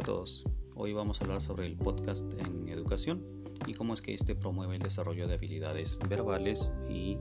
[0.00, 0.44] todos.
[0.74, 3.22] Hoy vamos a hablar sobre el podcast en educación
[3.66, 7.18] y cómo es que este promueve el desarrollo de habilidades verbales y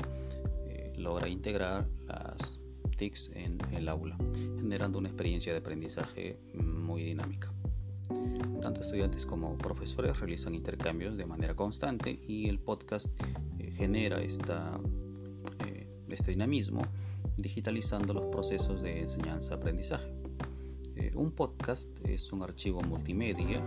[0.68, 2.60] eh, logra integrar las
[2.96, 4.18] TICs en el aula,
[4.58, 7.52] generando una experiencia de aprendizaje muy dinámica.
[8.62, 13.08] Tanto estudiantes como profesores realizan intercambios de manera constante y el podcast
[13.60, 14.79] eh, genera esta,
[15.65, 16.81] eh, este dinamismo
[17.38, 20.21] digitalizando los procesos de enseñanza-aprendizaje.
[21.02, 23.60] Eh, un podcast es un archivo multimedia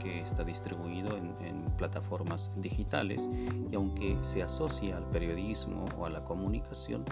[0.00, 1.28] que está distribuido en,
[1.76, 3.28] plataformas digitales
[3.70, 7.04] y aunque se asocia al periodismo o a la comunicación,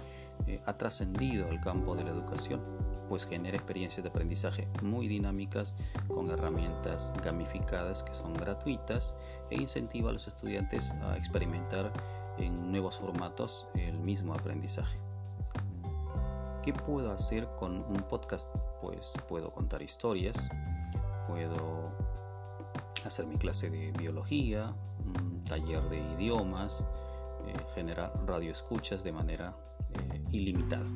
[0.49, 2.61] eh, ha trascendido al campo de la educación,
[3.09, 5.77] pues genera experiencias de aprendizaje muy dinámicas
[6.09, 9.17] con herramientas gamificadas que son gratuitas
[9.51, 11.93] e incentiva a los estudiantes a experimentar
[12.39, 15.06] en nuevos formatos el mismo aprendizaje.
[16.67, 18.53] ¿Qué puedo hacer con un podcast?
[18.81, 20.49] Pues puedo contar historias,
[21.29, 21.93] puedo
[23.05, 26.85] hacer mi clase de biología, un taller de idiomas,
[27.47, 29.57] eh, generar radioescuchas de manera
[29.95, 30.89] eh, ilimitada.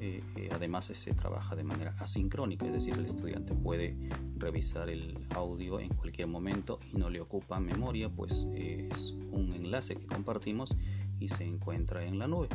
[0.00, 3.96] Eh, además se trabaja de manera asincrónica, es decir, el estudiante puede
[4.36, 9.94] revisar el audio en cualquier momento y no le ocupa memoria, pues es un enlace
[9.94, 10.74] que compartimos
[11.20, 12.48] y se encuentra en la nube.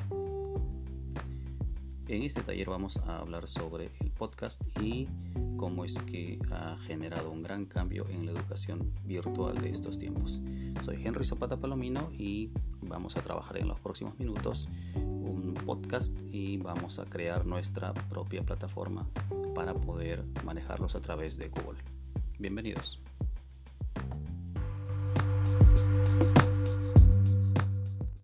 [2.08, 5.09] En este taller vamos a hablar sobre el podcast y
[5.58, 10.39] cómo es que ha generado un gran cambio en la educación virtual de estos tiempos.
[10.81, 12.49] Soy Henry Zapata Palomino y
[12.81, 18.42] vamos a trabajar en los próximos minutos un podcast y vamos a crear nuestra propia
[18.42, 19.05] plataforma
[19.53, 21.80] para poder manejarlos a través de Google.
[22.39, 23.02] Bienvenidos.